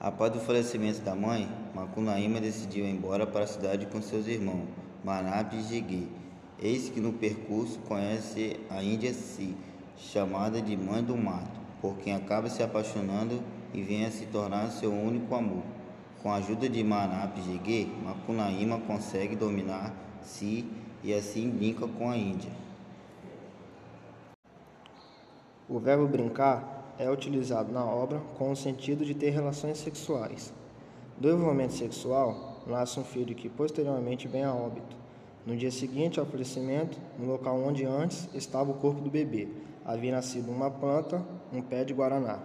[0.00, 4.68] Após o falecimento da mãe, Macunaíma decidiu ir embora para a cidade com seus irmãos,
[5.04, 6.08] Manap e Jegue.
[6.56, 9.56] Eis que no percurso conhece a Índia Si,
[9.96, 13.42] chamada de Mãe do Mato, por quem acaba se apaixonando
[13.74, 15.64] e vem a se tornar seu único amor.
[16.22, 19.92] Com a ajuda de Manap e Jegue, Macunaíma consegue dominar
[20.22, 20.64] Si
[21.02, 22.52] e assim brinca com a Índia.
[25.68, 30.52] O verbo brincar é utilizado na obra com o sentido de ter relações sexuais.
[31.16, 34.96] Do envolvimento sexual, nasce um filho que posteriormente vem a óbito.
[35.46, 39.48] No dia seguinte ao falecimento, no local onde antes estava o corpo do bebê,
[39.84, 42.40] havia nascido uma planta, um pé de guaraná.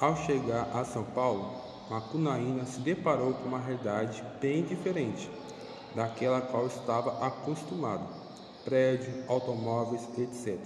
[0.00, 1.50] Ao chegar a São Paulo,
[1.90, 5.30] Macunaína se deparou com uma realidade bem diferente
[5.94, 8.06] daquela a qual estava acostumado.
[8.64, 10.58] Prédio, automóveis, etc.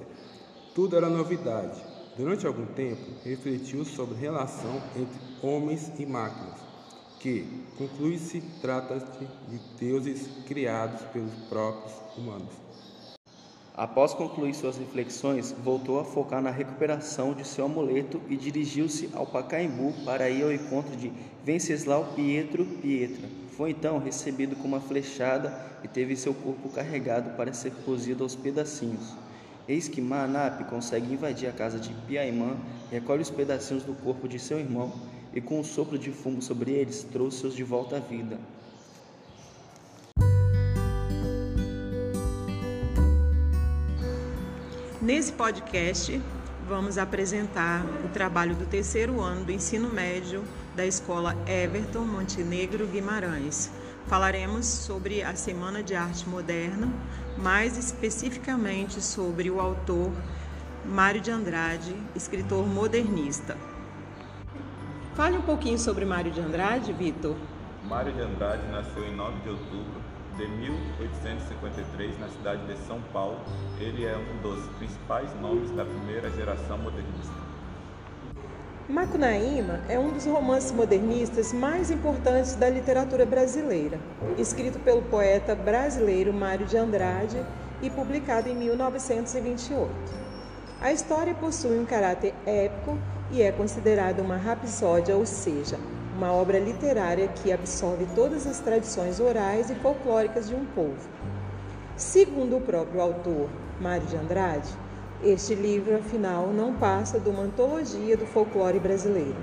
[0.75, 1.79] Tudo era novidade.
[2.17, 6.59] Durante algum tempo, refletiu sobre a relação entre homens e máquinas,
[7.21, 12.49] que conclui-se trata-se de deuses criados pelos próprios humanos.
[13.75, 19.27] Após concluir suas reflexões, voltou a focar na recuperação de seu amuleto e dirigiu-se ao
[19.27, 21.13] Pacaembu para ir ao encontro de
[21.45, 23.29] Venceslau Pietro Pietra.
[23.59, 28.35] Foi então recebido com uma flechada e teve seu corpo carregado para ser cozido aos
[28.35, 29.15] pedacinhos.
[29.73, 32.59] Eis que Manap consegue invadir a casa de Piaimã,
[32.91, 34.93] recolhe os pedacinhos do corpo de seu irmão
[35.33, 38.39] e, com um sopro de fumo sobre eles, trouxe-os de volta à vida.
[45.01, 46.21] Nesse podcast,
[46.69, 50.45] vamos apresentar o trabalho do terceiro ano do ensino médio
[50.77, 53.71] da escola Everton Montenegro Guimarães.
[54.07, 56.89] Falaremos sobre a Semana de Arte Moderna,
[57.39, 60.13] mais especificamente sobre o autor
[60.85, 63.57] Mário de Andrade, escritor modernista.
[65.15, 67.37] Fale um pouquinho sobre Mário de Andrade, Vitor.
[67.85, 70.01] Mário de Andrade nasceu em 9 de outubro
[70.37, 73.39] de 1853 na cidade de São Paulo.
[73.79, 77.53] Ele é um dos principais nomes da primeira geração modernista.
[78.89, 83.99] Macunaíma é um dos romances modernistas mais importantes da literatura brasileira,
[84.37, 87.43] escrito pelo poeta brasileiro Mário de Andrade
[87.81, 89.91] e publicado em 1928.
[90.81, 92.99] A história possui um caráter épico
[93.31, 95.79] e é considerada uma rapsódia, ou seja,
[96.15, 101.09] uma obra literária que absorve todas as tradições orais e folclóricas de um povo.
[101.97, 103.49] Segundo o próprio autor,
[103.81, 104.69] Mário de Andrade,
[105.23, 109.37] este livro, afinal, não passa de uma antologia do folclore brasileiro.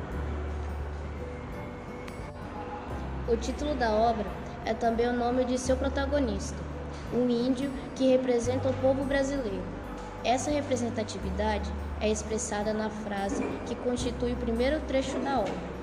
[3.27, 4.25] O título da obra
[4.65, 6.57] é também o nome de seu protagonista,
[7.13, 9.63] um índio que representa o povo brasileiro.
[10.23, 11.71] Essa representatividade
[12.01, 15.78] é expressada na frase que constitui o primeiro trecho da obra.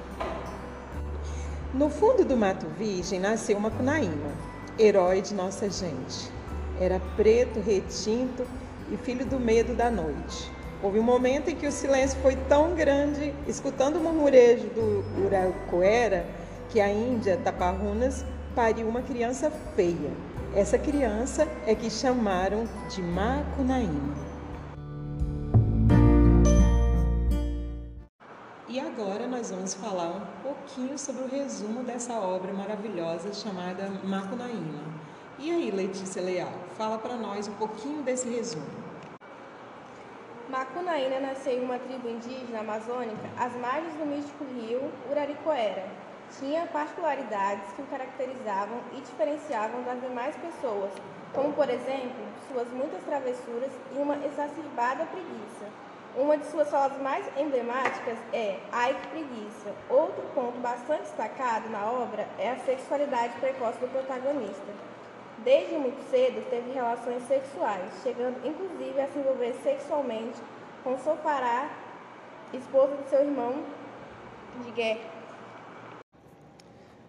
[1.77, 4.33] No fundo do Mato Virgem nasceu uma Cunaíma,
[4.79, 6.33] herói de nossa gente.
[6.81, 8.47] Era preto, retinto
[8.91, 10.51] e filho do medo da noite.
[10.83, 16.27] Houve um momento em que o silêncio foi tão grande, escutando o murmurejo do Uracoera,
[16.71, 20.11] que a Índia, Taparunas, pariu uma criança feia.
[20.55, 24.36] Essa criança é que chamaram de Macunaíma.
[28.77, 34.83] E agora nós vamos falar um pouquinho sobre o resumo dessa obra maravilhosa chamada Macunaíma.
[35.39, 38.67] E aí, Letícia Leal, fala para nós um pouquinho desse resumo.
[40.51, 45.89] Macunaína nasceu em uma tribo indígena amazônica às margens do místico rio Uraricoera.
[46.39, 50.93] Tinha particularidades que o caracterizavam e diferenciavam das demais pessoas,
[51.33, 55.65] como, por exemplo, suas muitas travessuras e uma exacerbada preguiça.
[56.17, 59.71] Uma de suas falas mais emblemáticas é Ai que preguiça.
[59.91, 64.73] Outro ponto bastante destacado na obra é a sexualidade precoce do protagonista.
[65.45, 70.41] Desde muito cedo teve relações sexuais, chegando inclusive a se envolver sexualmente
[70.83, 71.69] com Sopará,
[72.55, 73.63] esposa de seu irmão
[74.65, 75.11] de guerra.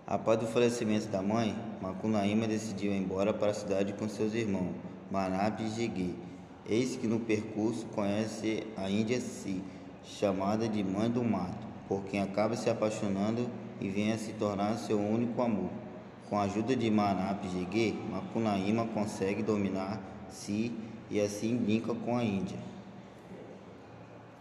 [0.05, 4.75] Após o falecimento da mãe, Macunaíma decidiu ir embora para a cidade com seus irmãos,
[5.09, 6.26] Manap e Jegue.
[6.69, 9.63] Eis que no percurso conhece a Índia Si,
[10.03, 13.47] chamada de Mãe do Mato, por quem acaba se apaixonando
[13.79, 15.69] e vem a se tornar seu único amor.
[16.29, 20.73] Com a ajuda de Manap Jegue, Macunaíma consegue dominar Si
[21.09, 22.57] e assim brinca com a Índia.